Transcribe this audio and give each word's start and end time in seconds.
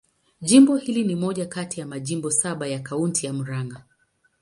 Jimbo 0.41 0.75
hili 0.77 1.03
ni 1.03 1.15
moja 1.15 1.45
kati 1.45 1.79
ya 1.79 1.85
majimbo 1.85 2.31
saba 2.31 2.67
ya 2.67 2.79
Kaunti 2.79 3.25
ya 3.25 3.33
Murang'a. 3.33 3.83